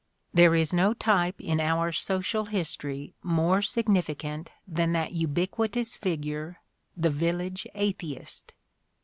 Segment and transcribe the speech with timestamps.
[0.33, 6.57] There is no type in our social history more significant than that ubiquitous figure,
[6.97, 8.55] the "village atheist."